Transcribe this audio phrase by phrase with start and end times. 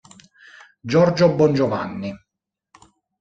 [0.81, 2.09] Giorgio Bongiovanni